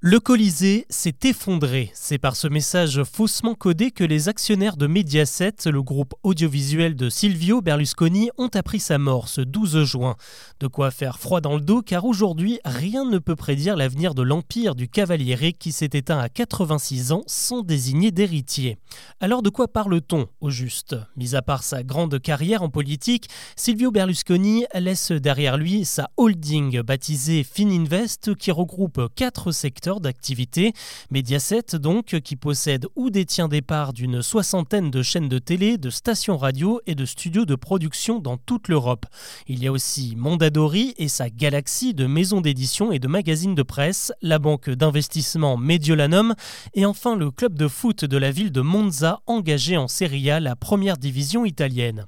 [0.00, 1.90] Le Colisée s'est effondré.
[1.92, 7.10] C'est par ce message faussement codé que les actionnaires de Mediaset, le groupe audiovisuel de
[7.10, 10.14] Silvio Berlusconi, ont appris sa mort ce 12 juin.
[10.60, 14.22] De quoi faire froid dans le dos car aujourd'hui, rien ne peut prédire l'avenir de
[14.22, 18.78] l'empire du Cavaliere qui s'est éteint à 86 ans sans désigner d'héritier.
[19.18, 20.94] Alors de quoi parle-t-on au juste?
[21.16, 26.82] Mis à part sa grande carrière en politique, Silvio Berlusconi laisse derrière lui sa holding
[26.82, 30.72] baptisée Fininvest qui regroupe quatre secteurs d'activité.
[31.10, 35.90] Mediaset, donc, qui possède ou détient des parts d'une soixantaine de chaînes de télé, de
[35.90, 39.06] stations radio et de studios de production dans toute l'Europe.
[39.46, 43.62] Il y a aussi Mondadori et sa galaxie de maisons d'édition et de magazines de
[43.62, 46.34] presse, la banque d'investissement Mediolanum
[46.74, 50.40] et enfin le club de foot de la ville de Monza engagé en Serie A,
[50.40, 52.06] la première division italienne.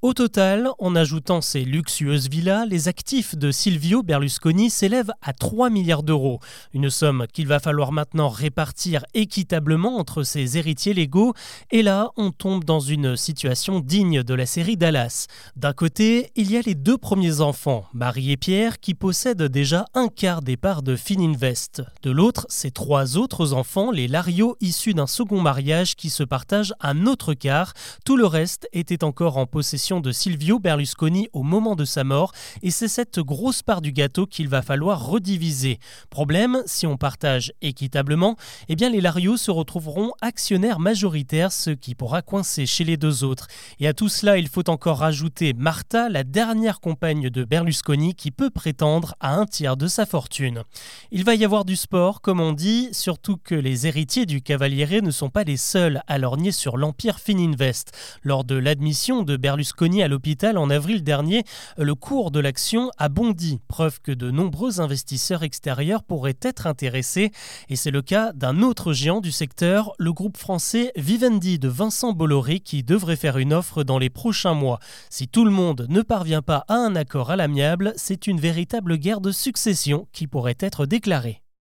[0.00, 5.70] Au total, en ajoutant ces luxueuses villas, les actifs de Silvio Berlusconi s'élèvent à 3
[5.70, 6.38] milliards d'euros,
[6.72, 11.34] une somme qu'il va falloir maintenant répartir équitablement entre ses héritiers légaux,
[11.72, 15.26] et là on tombe dans une situation digne de la série Dallas.
[15.56, 19.84] D'un côté, il y a les deux premiers enfants, Marie et Pierre, qui possèdent déjà
[19.94, 21.82] un quart des parts de Fininvest.
[22.04, 26.74] De l'autre, ces trois autres enfants, les Lario, issus d'un second mariage qui se partagent
[26.80, 27.72] un autre quart,
[28.04, 32.32] tout le reste était encore en possession de Silvio Berlusconi au moment de sa mort
[32.62, 35.78] et c'est cette grosse part du gâteau qu'il va falloir rediviser.
[36.10, 38.36] Problème, si on partage équitablement,
[38.68, 43.24] eh bien les Lario se retrouveront actionnaires majoritaires, ce qui pourra coincer chez les deux
[43.24, 43.46] autres.
[43.80, 48.30] Et à tout cela, il faut encore rajouter Marta, la dernière compagne de Berlusconi, qui
[48.30, 50.64] peut prétendre à un tiers de sa fortune.
[51.12, 55.00] Il va y avoir du sport, comme on dit, surtout que les héritiers du Cavaliere
[55.02, 57.92] ne sont pas les seuls à lorgner sur l'empire Fininvest.
[58.22, 61.44] Lors de l'admission de Berlusconi à l'hôpital en avril dernier,
[61.76, 67.30] le cours de l'action a bondi, preuve que de nombreux investisseurs extérieurs pourraient être intéressés.
[67.68, 72.12] Et c'est le cas d'un autre géant du secteur, le groupe français Vivendi de Vincent
[72.12, 74.80] Bolloré, qui devrait faire une offre dans les prochains mois.
[75.10, 78.96] Si tout le monde ne parvient pas à un accord à l'amiable, c'est une véritable
[78.96, 81.42] guerre de succession qui pourrait être déclarée.